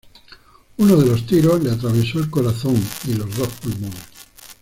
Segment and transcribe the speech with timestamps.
[0.77, 2.73] Uno de los tiros le atravesó el corazón
[3.07, 4.01] y los dos pulmones.